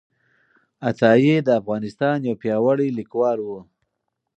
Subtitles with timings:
[0.87, 3.49] عطايي د افغانستان یو پیاوړی لیکوال و.